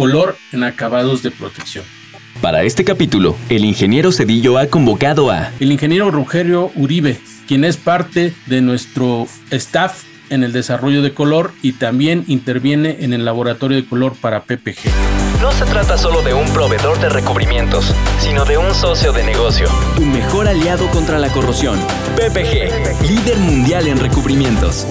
[0.00, 1.84] color en acabados de protección.
[2.40, 7.76] Para este capítulo, el ingeniero Cedillo ha convocado a el ingeniero Rogerio Uribe, quien es
[7.76, 13.76] parte de nuestro staff en el desarrollo de color y también interviene en el laboratorio
[13.76, 14.88] de color para PPG.
[15.42, 19.68] No se trata solo de un proveedor de recubrimientos, sino de un socio de negocio.
[19.96, 21.78] Tu mejor aliado contra la corrosión.
[22.16, 24.86] PPG, líder mundial en recubrimientos.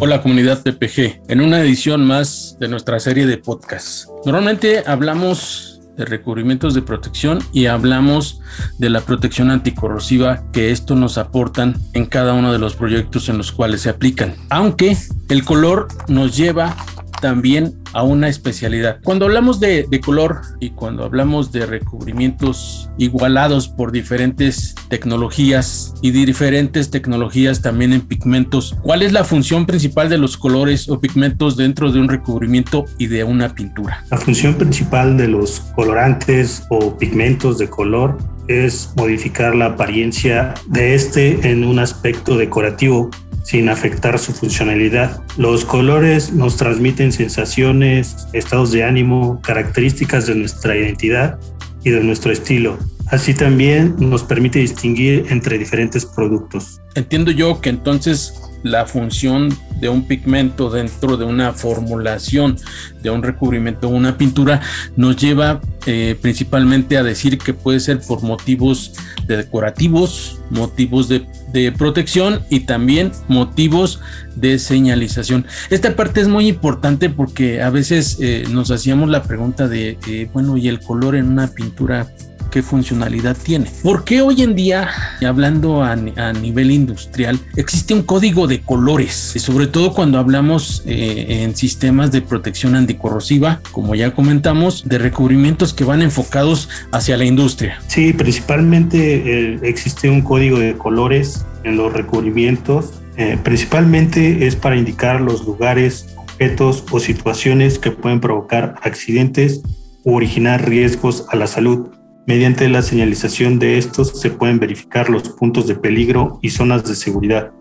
[0.00, 4.08] Hola comunidad PPG, en una edición más de nuestra serie de podcasts.
[4.24, 8.40] Normalmente hablamos de recubrimientos de protección y hablamos
[8.78, 13.38] de la protección anticorrosiva que esto nos aportan en cada uno de los proyectos en
[13.38, 14.36] los cuales se aplican.
[14.50, 14.96] Aunque
[15.30, 16.76] el color nos lleva
[17.20, 18.98] también a una especialidad.
[19.02, 26.90] Cuando hablamos de, color y cuando hablamos de recubrimientos igualados por diferentes tecnologías y diferentes
[26.90, 31.90] tecnologías también en pigmentos, ¿cuál es la función principal de los colores o pigmentos dentro
[31.90, 34.04] de un recubrimiento y de una pintura?
[34.10, 40.94] La función principal de los colorantes o pigmentos de color es modificar la apariencia de
[40.94, 43.10] este en un aspecto decorativo
[43.48, 45.22] sin afectar su funcionalidad.
[45.38, 51.38] Los colores nos transmiten sensaciones, estados de ánimo, características de nuestra identidad
[51.82, 52.78] y de nuestro estilo.
[53.06, 56.82] Así también nos permite distinguir entre diferentes productos.
[56.94, 59.48] Entiendo yo que entonces la función
[59.80, 62.58] de un pigmento dentro de una formulación
[63.02, 64.60] de un recubrimiento una pintura
[64.96, 68.92] nos lleva eh, principalmente a decir que puede ser por motivos
[69.28, 71.28] de decorativos, motivos de,
[71.76, 74.00] protección y también motivos
[74.34, 75.46] de señalización.
[75.70, 80.30] Esta parte es muy importante porque a veces eh, nos hacíamos la pregunta de, eh,
[80.32, 82.08] bueno, ¿y el color en una pintura
[82.50, 83.70] qué funcionalidad tiene.
[83.82, 84.88] ¿Por qué hoy en día,
[85.26, 89.34] hablando a, nivel industrial, existe un código de colores?
[89.36, 95.74] Sobre todo cuando hablamos eh, en sistemas de protección anticorrosiva, como ya comentamos, de recubrimientos
[95.74, 97.80] que van enfocados hacia la industria.
[97.86, 102.92] Sí, principalmente eh, existe un código de colores en los recubrimientos.
[103.16, 109.62] Eh, principalmente es para indicar los lugares, objetos o situaciones que pueden provocar accidentes
[110.04, 111.88] o originar riesgos a la salud.
[112.28, 116.94] Mediante la señalización de estos se pueden verificar los puntos de peligro y zonas de
[116.94, 117.52] seguridad.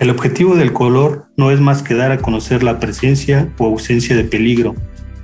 [0.00, 4.16] El objetivo del color no es más que dar a conocer la presencia o ausencia
[4.16, 4.74] de peligro.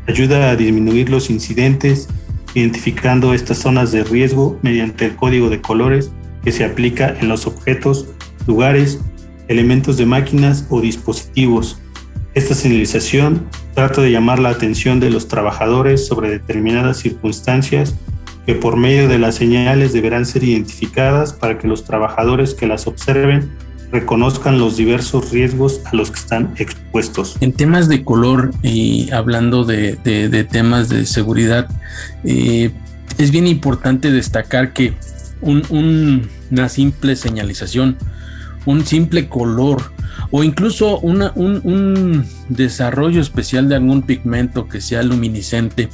[0.06, 2.08] Ayuda a disminuir los incidentes,
[2.54, 6.12] identificando estas zonas de riesgo mediante el código de colores
[6.44, 8.06] que se aplica en los objetos,
[8.46, 9.00] lugares,
[9.48, 11.80] elementos de máquinas o dispositivos.
[12.34, 13.44] Esta señalización
[13.74, 17.96] trata de llamar la atención de los trabajadores sobre determinadas circunstancias
[18.46, 22.86] que por medio de las señales deberán ser identificadas para que los trabajadores que las
[22.86, 23.50] observen
[23.90, 27.36] reconozcan los diversos riesgos a los que están expuestos.
[27.40, 31.68] En temas de color y hablando de, temas de seguridad,
[32.24, 32.72] eh,
[33.18, 34.94] es bien importante destacar que
[35.40, 37.96] una simple señalización,
[38.66, 39.93] un simple color,
[40.30, 45.88] o incluso un, desarrollo especial de algún pigmento que sea luminiscente,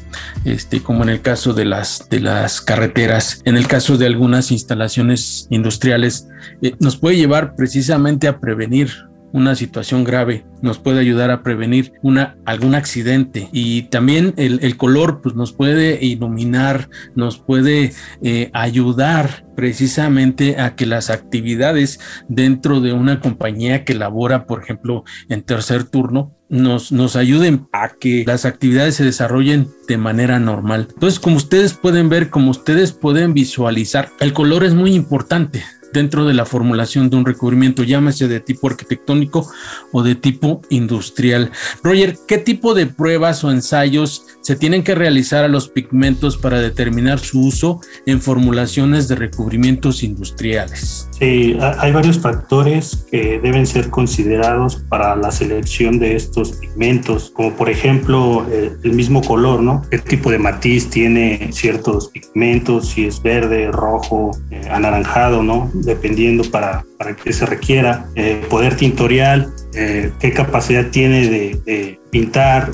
[0.44, 4.50] este, como en el caso de las, de las carreteras, en el caso de algunas
[4.50, 6.28] instalaciones industriales,
[6.62, 11.92] eh, nos puede llevar precisamente a prevenir una situación grave, nos puede ayudar a prevenir
[12.02, 17.92] una, algún accidente y también el, color pues, nos puede iluminar, nos puede
[18.22, 25.04] eh, ayudar precisamente a que las actividades dentro de una compañía que labora, por ejemplo,
[25.28, 30.88] en tercer turno, nos, nos ayuden a que las actividades se desarrollen de manera normal.
[30.92, 36.24] Entonces, como ustedes pueden ver, como ustedes pueden visualizar, el color es muy importante dentro
[36.24, 39.50] de la formulación de un recubrimiento, llámese de tipo arquitectónico
[39.92, 41.50] o de tipo industrial.
[41.82, 46.58] Roger, ¿qué tipo de pruebas o ensayos se tienen que realizar a los pigmentos para
[46.58, 51.08] determinar su uso en formulaciones de recubrimientos industriales?
[51.16, 57.52] Sí, hay varios factores que deben ser considerados para la selección de estos pigmentos, como
[57.52, 59.82] por ejemplo eh, el mismo color, ¿no?
[59.88, 62.88] ¿Qué tipo de matiz tiene ciertos pigmentos?
[62.88, 65.70] Si es verde, rojo, eh, anaranjado, ¿no?
[65.74, 68.08] Dependiendo para, para qué se requiera.
[68.16, 71.28] Eh, poder tintorial, qué capacidad tiene
[71.64, 72.72] de pintar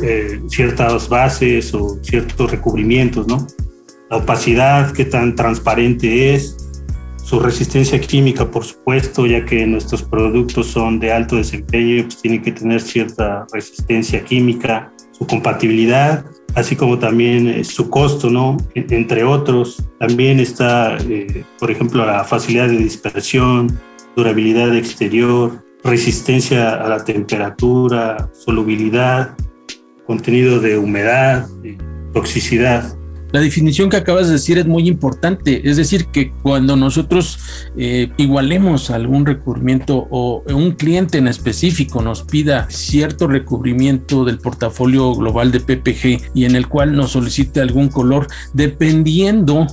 [0.48, 3.46] ciertas bases o ciertos recubrimientos, ¿no?
[4.10, 6.56] La opacidad, qué tan transparente es,
[7.26, 12.40] su resistencia química, por supuesto, ya que nuestros productos son de alto desempeño, pues tienen
[12.40, 16.24] que tener cierta resistencia química, su compatibilidad,
[16.54, 18.56] así como también eh, su costo, ¿no?
[18.76, 23.76] Entre otros, también está, eh, por ejemplo, la facilidad de dispersión,
[24.14, 29.36] durabilidad exterior, resistencia a la temperatura, solubilidad,
[30.06, 31.48] contenido de humedad,
[32.12, 32.96] toxicidad.
[33.32, 37.38] La definición que acabas de decir es muy importante, es decir, que cuando nosotros
[37.76, 45.12] eh, igualemos algún recubrimiento o un cliente en específico nos pida cierto recubrimiento del portafolio
[45.14, 49.66] global de PPG y en el cual nos solicite algún color, dependiendo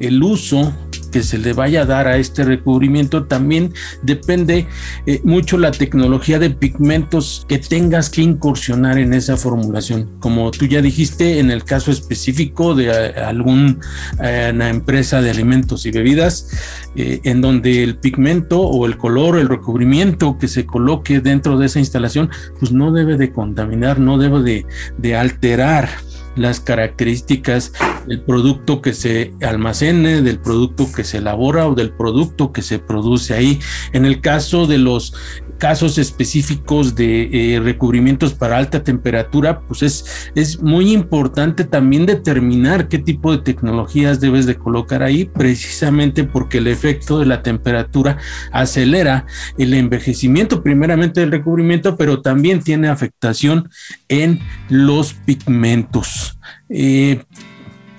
[0.00, 0.72] el uso
[1.10, 3.72] que se le vaya a dar a este recubrimiento también
[4.02, 4.66] depende
[5.06, 10.10] eh, mucho la tecnología de pigmentos que tengas que incursionar en esa formulación.
[10.20, 13.76] Como tú ya dijiste, en el caso específico de eh, alguna
[14.22, 16.48] eh, empresa de alimentos y bebidas,
[16.94, 21.78] en donde el pigmento o el color, el recubrimiento que se coloque dentro de esa
[21.78, 24.66] instalación, pues no debe de contaminar, no debe de,
[24.98, 25.88] de alterar
[26.36, 27.72] las características
[28.06, 32.78] del producto que se almacene, del producto que se elabora o del producto que se
[32.78, 33.60] produce ahí.
[33.92, 35.14] En el caso de los
[35.60, 42.88] casos específicos de eh, recubrimientos para alta temperatura, pues es, es muy importante también determinar
[42.88, 48.16] qué tipo de tecnologías debes de colocar ahí, precisamente porque el efecto de la temperatura
[48.50, 49.26] acelera
[49.58, 53.68] el envejecimiento primeramente del recubrimiento, pero también tiene afectación
[54.08, 54.40] en
[54.70, 56.38] los pigmentos.
[56.70, 57.22] Eh,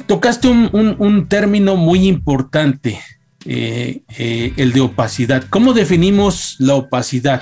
[0.07, 2.99] tocaste un, término muy importante,
[3.45, 5.43] eh, eh, el de opacidad.
[5.49, 7.41] ¿Cómo definimos la opacidad?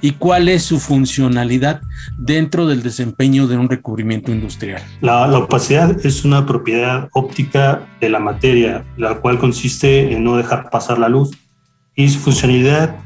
[0.00, 1.80] ¿Y cuál es su funcionalidad
[2.18, 4.82] dentro del desempeño de un recubrimiento industrial?
[5.00, 10.70] La, opacidad es una propiedad óptica de la materia, la cual consiste en no dejar
[10.70, 11.30] pasar la luz.
[11.94, 12.96] Y su funcionalidad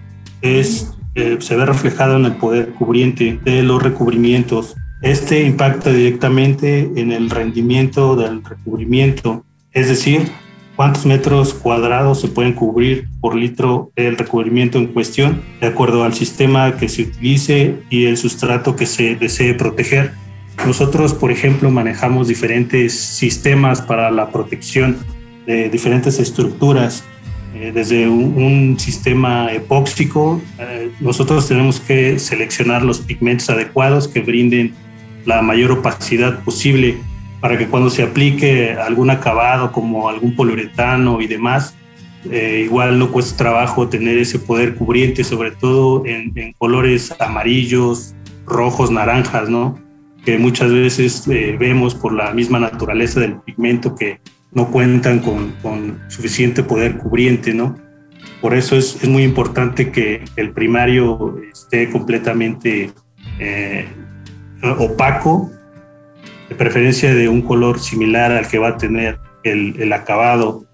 [0.40, 7.12] es, se ve reflejada en el poder cubriente de los recubrimientos este impacta directamente en
[7.12, 10.31] el rendimiento del recubrimiento, es decir,
[10.76, 16.14] cuántos metros cuadrados se pueden cubrir por litro el recubrimiento en cuestión, de acuerdo al
[16.14, 20.12] sistema que se utilice y el sustrato que se desee proteger.
[20.67, 24.99] Nosotros, por ejemplo, manejamos diferentes sistemas para la protección
[25.46, 27.05] de diferentes estructuras.
[27.55, 34.75] Eh, desde un, sistema epóxico, eh, nosotros tenemos que seleccionar los pigmentos adecuados que brinden
[35.25, 36.99] la mayor opacidad posible
[37.46, 41.76] para que cuando se aplique algún acabado como algún poliuretano y demás,
[42.28, 48.16] eh, igual no cuesta trabajo tener ese poder cubriente, sobre todo en, colores amarillos,
[48.46, 49.78] rojos, naranjas, ¿no?
[50.25, 54.19] Que muchas veces eh, vemos por la misma naturaleza del pigmento que
[54.50, 57.76] no cuentan con, con suficiente poder cubriente, ¿no?
[58.40, 62.90] Por eso es, es, muy importante que el primario esté completamente
[63.38, 63.87] eh,
[64.81, 65.52] opaco,
[66.48, 70.64] de preferencia de un color similar al que va a tener el, acabado.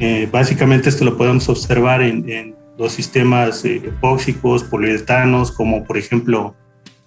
[0.00, 6.54] Eh, básicamente esto lo podemos observar en, los sistemas eh, epóxicos, poliuretanos, como por ejemplo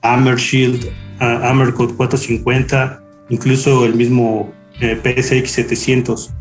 [0.01, 0.85] Shield,
[1.21, 6.33] uh, 450, incluso el mismo eh, PSX 700.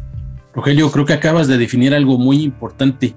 [0.55, 3.15] Rogelio, creo que acabas de definir algo muy importante.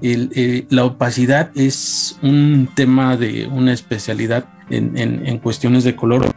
[0.70, 6.30] la opacidad es un tema de una especialidad en, cuestiones de color.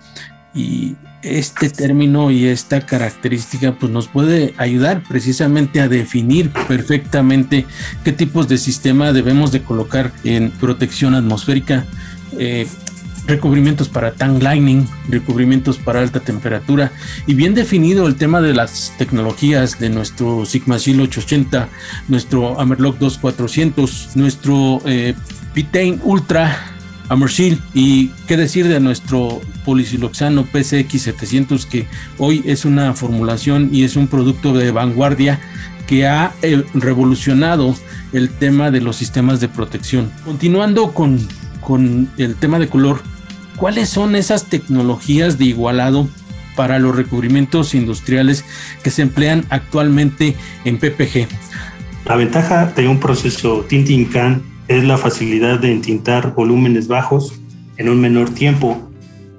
[0.54, 7.66] Y este término y esta característica pues nos puede ayudar precisamente a definir perfectamente
[8.04, 11.86] qué tipos de sistema debemos de colocar en protección atmosférica,
[12.38, 12.66] eh,
[13.26, 16.92] recubrimientos para tank lining, recubrimientos para alta temperatura
[17.26, 21.68] y bien definido el tema de las tecnologías de nuestro Sigma Seal 880,
[22.08, 25.14] nuestro Amerlock 2400, nuestro eh,
[25.54, 26.74] Pitane Ultra
[27.08, 31.86] Amersil y qué decir de nuestro polisiloxano PCX 700 que
[32.18, 35.40] hoy es una formulación y es un producto de vanguardia
[35.86, 37.74] que ha eh, revolucionado
[38.12, 40.10] el tema de los sistemas de protección.
[40.24, 41.18] Continuando con,
[41.60, 43.02] con el tema de color,
[43.56, 46.08] ¿cuáles son esas tecnologías de igualado
[46.56, 48.44] para los recubrimientos industriales
[48.82, 51.28] que se emplean actualmente en PPG?
[52.06, 57.34] La ventaja de un proceso tinting can es la facilidad de entintar volúmenes bajos
[57.76, 58.90] en un menor tiempo.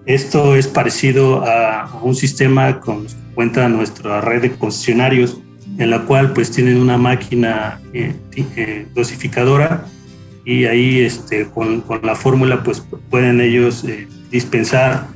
[0.06, 5.40] Esto es parecido a, un sistema con cuenta nuestra red de concesionarios,
[5.78, 9.86] en la cual pues tienen una máquina eh, eh, dosificadora
[10.46, 15.08] y ahí este, con, con la fórmula pues pueden ellos eh, dispensar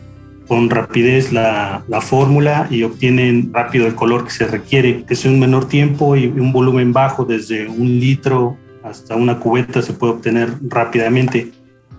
[0.47, 5.39] con rapidez la, la fórmula y obtienen rápido el color que se requiere, es un
[5.39, 10.49] menor tiempo y un volumen bajo, desde un litro hasta una cubeta se puede obtener
[10.67, 11.51] rápidamente.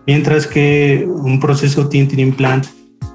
[0.06, 2.66] Mientras que un proceso tinting implant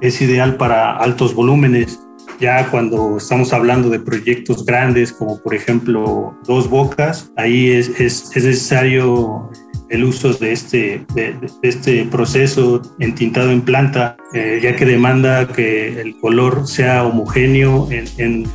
[0.01, 1.99] es ideal para altos volúmenes,
[2.39, 8.35] ya cuando estamos hablando de proyectos grandes como por ejemplo dos bocas, ahí es, es,
[8.35, 9.49] es necesario
[9.89, 16.01] el uso de este, de, este proceso entintado en planta, eh, ya que demanda que
[16.01, 18.45] el color sea homogéneo en,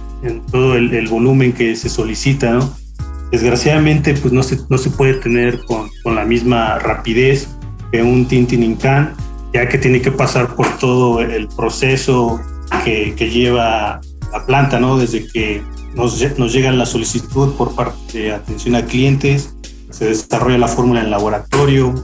[0.51, 2.61] todo el, volumen que se solicita.
[3.31, 7.49] Desgraciadamente, pues no se, no se puede tener con, la misma rapidez
[7.93, 9.15] que un tinting can,
[9.53, 12.41] ya que tiene que pasar por todo el proceso
[12.85, 14.01] que, lleva
[14.33, 14.99] la planta, ¿no?
[14.99, 15.63] Desde que
[15.95, 19.57] nos, llega la solicitud por parte de atención a clientes,
[19.91, 21.95] se desarrolla la fórmula en laboratorio,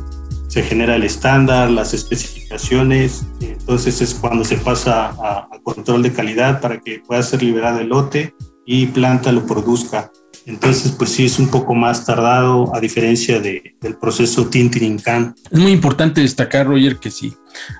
[0.48, 6.60] se genera el estándar, las especificaciones, entonces es cuando se pasa a, control de calidad
[6.60, 8.34] para que pueda ser liberado el lote
[8.64, 10.12] y planta lo produzca.
[10.46, 15.34] Entonces, pues sí, es un poco más tardado a diferencia de, del proceso tinting can.
[15.50, 17.34] Es muy importante destacar, Roger, que si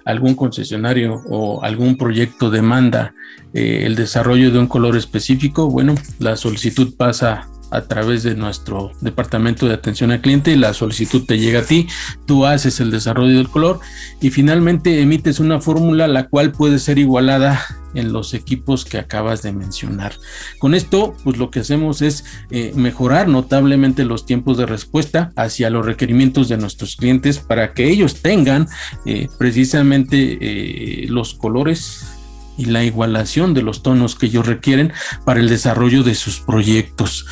[0.05, 3.15] algún concesionario o algún proyecto demanda
[3.55, 8.93] eh, el desarrollo de un color específico, bueno, la solicitud pasa a través de nuestro
[9.01, 11.87] departamento de atención al cliente, la solicitud te llega a ti,
[12.27, 13.81] tú haces el desarrollo del color
[14.21, 17.61] y finalmente emites una fórmula la cual puede ser igualada
[17.97, 20.13] en los equipos que acabas de mencionar.
[20.59, 25.71] Con esto, pues lo que hacemos es eh, mejorar notablemente los tiempos de respuesta hacia
[25.71, 28.69] los requerimientos de nuestros clientes para que ellos tengan
[29.05, 32.16] eh, precisamente eh, los colores
[32.57, 34.93] y la igualación de los tonos que ellos requieren
[35.25, 37.27] para el desarrollo de sus proyectos.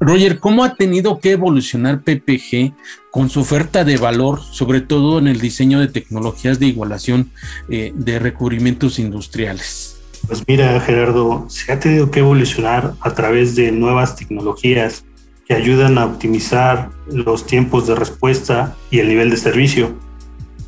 [0.00, 2.74] Roger, ¿cómo ha tenido que evolucionar PPG
[3.10, 7.30] con su oferta de valor, sobre todo en el diseño de tecnologías de igualación
[7.68, 9.98] eh, de recubrimientos industriales?
[10.26, 15.04] Pues mira, Gerardo, se ha tenido que evolucionar a través de nuevas tecnologías
[15.46, 19.94] que ayudan a optimizar los tiempos de respuesta y el nivel de servicio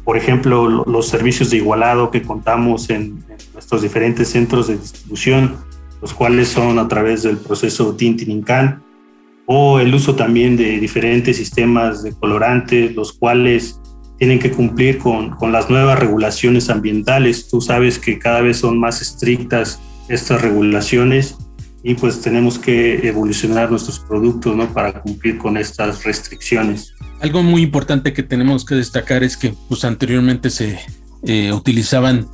[0.05, 5.57] por ejemplo, los servicios de igualado que contamos en, nuestros diferentes centros de distribución,
[6.03, 8.83] los cuales son a través del proceso Tintin Can,
[9.47, 13.81] o el uso también de diferentes sistemas de colorantes, los cuales
[14.19, 17.49] tienen que cumplir con, con, las nuevas regulaciones ambientales.
[17.49, 21.37] Tú sabes que cada vez son más estrictas estas regulaciones
[21.87, 24.73] y pues tenemos que evolucionar nuestros productos ¿no?
[24.73, 26.95] para cumplir con estas restricciones.
[27.21, 30.79] Algo muy importante que tenemos que destacar es que pues, anteriormente se
[31.27, 32.27] eh, utilizaban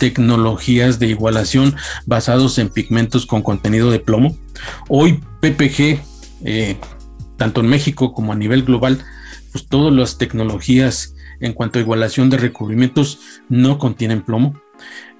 [0.00, 4.36] tecnologías de igualación basados en pigmentos con contenido de plomo.
[4.88, 6.00] Hoy PPG,
[6.44, 6.76] eh,
[7.36, 9.04] tanto en México como a nivel global,
[9.52, 14.60] pues todas las tecnologías en cuanto a igualación de recubrimientos no contienen plomo.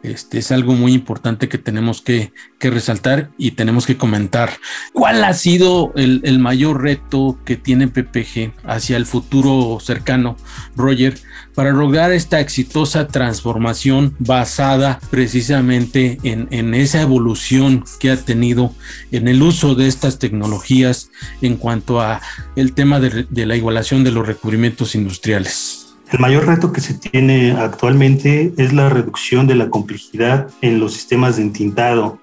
[0.06, 4.50] Este es algo muy importante que tenemos que, resaltar y tenemos que comentar.
[4.92, 10.36] ¿Cuál ha sido el, mayor reto que tiene PPG hacia el futuro cercano,
[10.74, 11.16] Roger,
[11.54, 18.74] para lograr esta exitosa transformación basada precisamente en, esa evolución que ha tenido
[19.12, 21.10] en el uso de estas tecnologías
[21.42, 22.20] en cuanto a
[22.56, 25.85] el tema de la igualación de los recubrimientos industriales?
[26.12, 30.92] El mayor reto que se tiene actualmente es la reducción de la complejidad en los
[30.92, 32.20] sistemas de entintado.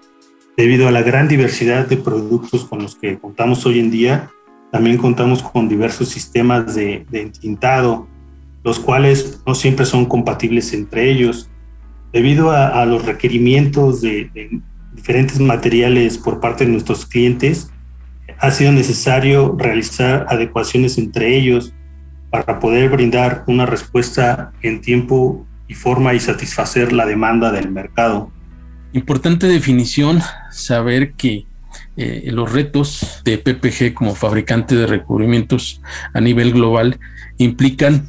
[0.56, 4.30] Debido a la gran diversidad de productos con los que contamos hoy en día,
[4.72, 8.08] también contamos con diversos sistemas de, entintado,
[8.64, 11.50] los cuales no siempre son compatibles entre ellos.
[12.14, 14.62] Debido a, los requerimientos de, de
[14.96, 17.70] diferentes materiales por parte de nuestros clientes,
[18.40, 21.74] ha sido necesario realizar adecuaciones entre ellos
[22.34, 28.32] para poder brindar una respuesta en tiempo y forma y satisfacer la demanda del mercado.
[28.92, 31.46] Importante definición, saber que
[31.96, 35.80] eh, los retos de PPG como fabricante de recubrimientos
[36.16, 37.00] a nivel global
[37.38, 38.08] implican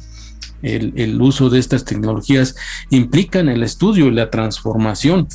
[0.63, 2.55] el, uso de estas tecnologías,
[2.89, 5.27] implican el estudio y la transformación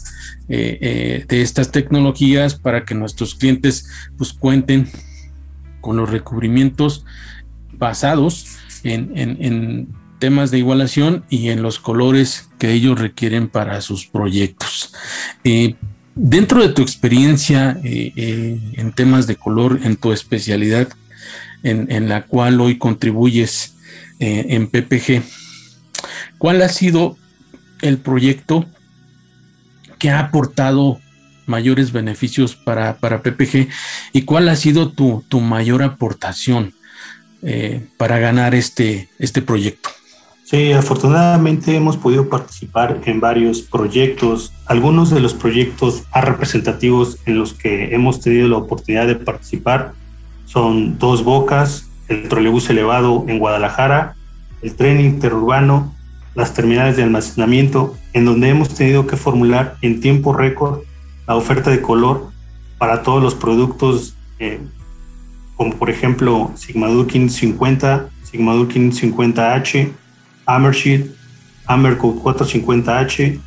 [0.48, 4.88] eh, eh, de estas tecnologías para que nuestros clientes pues cuenten
[5.80, 7.04] con los recubrimientos
[7.72, 14.92] basados en, temas de igualación y en los colores que ellos requieren para sus proyectos.
[15.44, 15.76] Eh,
[16.16, 20.88] Dentro de tu experiencia eh, eh, en temas de color, en tu especialidad,
[21.62, 23.76] en, la cual hoy contribuyes
[24.18, 25.22] en PPG,
[26.36, 27.16] ¿cuál ha sido
[27.80, 28.66] el proyecto
[29.98, 31.00] que ha aportado
[31.46, 33.68] mayores beneficios para, PPG
[34.12, 36.72] y cuál ha sido tu, mayor aportación
[37.96, 39.90] para ganar este, este proyecto?
[40.50, 44.52] Sí, afortunadamente hemos podido participar en varios proyectos.
[44.66, 49.92] Algunos de los proyectos más representativos en los que hemos tenido la oportunidad de participar
[50.46, 54.16] son Dos Bocas, el trolebús elevado en Guadalajara,
[54.60, 55.94] el tren interurbano,
[56.34, 60.80] las terminales de almacenamiento, en donde hemos tenido que formular en tiempo récord
[61.28, 62.32] la oferta de color
[62.76, 64.60] para todos los productos, eh,
[65.60, 69.90] como por ejemplo Sigma-Durkin 50, Sigma-Durkin 50H,
[70.46, 71.04] Hammersheet,
[71.66, 73.38] Hammerco 450H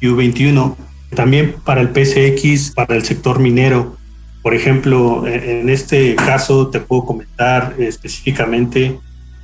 [0.00, 0.74] y U21.
[1.14, 3.96] También para el PCX, para el sector minero.
[4.42, 8.98] Por ejemplo, en este caso te puedo comentar específicamente,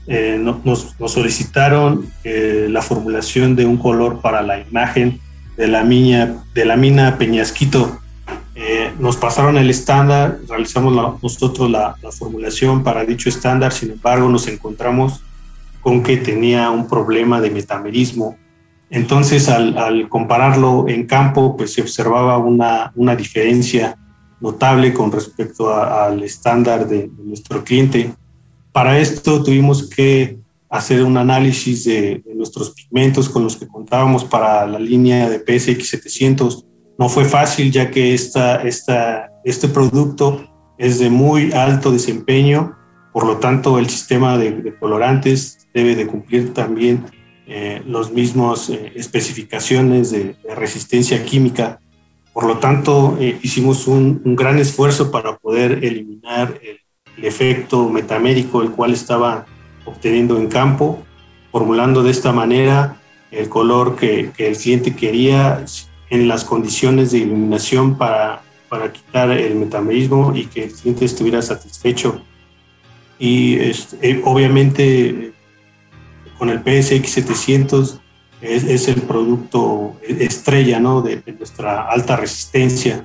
[0.09, 5.21] eh, nos, solicitaron eh, la formulación de un color para la imagen
[5.57, 8.01] de la, mina, de la mina Peñasquito.
[8.99, 14.49] Nos pasaron el estándar, realizamos nosotros la, la, formulación para dicho estándar, sin embargo nos
[14.49, 15.21] encontramos
[15.87, 18.37] con que tenía un problema de metamerismo.
[18.91, 23.97] Entonces, al, compararlo en campo, pues se observaba una, una diferencia
[24.41, 28.13] notable con respecto al estándar de, nuestro cliente.
[28.73, 30.39] Para esto tuvimos que
[30.69, 35.89] hacer un análisis de, nuestros pigmentos con los que contábamos para la línea de PSX
[35.89, 36.66] 700.
[36.99, 40.49] No fue fácil ya que esta, este producto
[40.79, 42.77] es de muy alto desempeño
[43.17, 47.07] por lo tanto, el sistema de, colorantes debe de cumplir también
[47.47, 51.81] eh, los mismos eh, especificaciones de, resistencia química.
[52.35, 58.73] Por lo tanto, eh, hicimos un, gran esfuerzo para poder eliminar el, efecto metamérico, el
[58.73, 59.47] cual estaba
[59.87, 61.03] obteniendo en campo,
[61.51, 63.01] formulando de esta manera
[63.31, 65.65] el color que, el cliente quería
[66.11, 71.43] en las condiciones de iluminación para, para quitar el metamerismo y que el cliente estuviera
[71.43, 72.23] satisfecho
[73.19, 75.33] y este, obviamente
[76.39, 78.01] con el PSX 700
[78.43, 81.01] es, el producto estrella ¿no?
[81.01, 83.05] de, nuestra alta resistencia.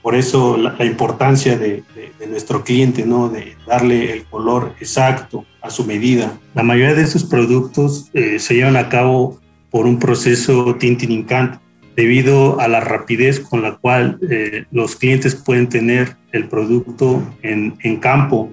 [0.00, 1.84] Por eso la, importancia de,
[2.28, 3.28] nuestro cliente, ¿no?
[3.28, 6.38] de darle el color exacto a su medida.
[6.54, 9.38] La mayoría de estos productos eh, se llevan a cabo
[9.70, 11.60] por un proceso tinting incant
[11.96, 17.76] debido a la rapidez con la cual eh, los clientes pueden tener el producto en,
[17.82, 18.52] en campo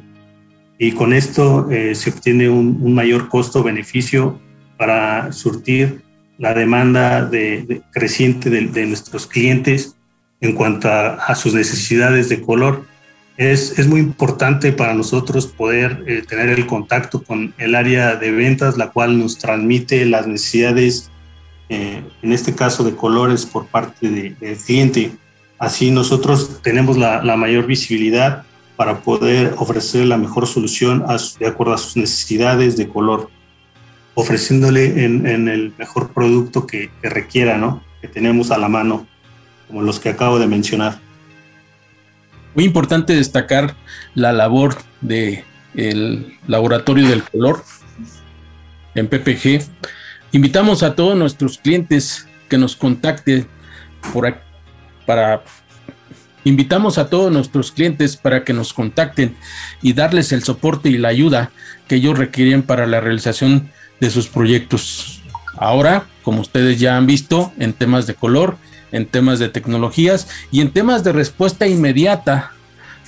[0.82, 4.40] y con esto eh, se obtiene un, mayor costo-beneficio
[4.78, 6.02] para surtir
[6.38, 9.98] la demanda de, creciente de, nuestros clientes
[10.40, 12.86] en cuanto a, sus necesidades de color.
[13.36, 18.32] Es, es, muy importante para nosotros poder eh, tener el contacto con el área de
[18.32, 21.12] ventas, la cual nos transmite las necesidades,
[21.70, 25.12] eh, en este caso de colores, por parte del cliente.
[25.58, 28.46] Así nosotros tenemos la, la mayor visibilidad
[28.80, 31.04] para poder ofrecer la mejor solución
[31.38, 33.30] de acuerdo a sus necesidades de color,
[34.14, 37.84] ofreciéndole en, el mejor producto que, requiera, ¿no?
[38.00, 39.06] que tenemos a la mano,
[39.68, 40.98] como los que acabo de mencionar.
[42.56, 43.76] Muy importante destacar
[44.16, 45.44] la labor del
[46.48, 47.66] laboratorio del color
[48.96, 49.62] en PPG.
[50.32, 53.48] Invitamos a todos nuestros clientes que nos contacten
[54.14, 54.38] por,
[55.06, 55.44] para
[56.46, 59.36] Invitamos a todos nuestros clientes para que nos contacten
[59.82, 61.52] y darles el soporte y la ayuda
[61.88, 65.22] que ellos requieren para la realización de sus proyectos.
[65.58, 68.58] Ahora, como ustedes ya han visto, en temas de color,
[68.92, 72.54] en temas de tecnologías y en temas de respuesta inmediata